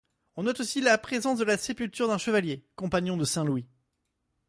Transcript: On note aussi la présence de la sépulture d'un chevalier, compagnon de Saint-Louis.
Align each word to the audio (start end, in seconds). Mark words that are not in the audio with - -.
On 0.35 0.41
note 0.41 0.61
aussi 0.61 0.81
la 0.81 0.97
présence 0.97 1.37
de 1.37 1.43
la 1.43 1.59
sépulture 1.59 2.07
d'un 2.07 2.17
chevalier, 2.17 2.65
compagnon 2.75 3.17
de 3.17 3.23
Saint-Louis. 3.23 3.67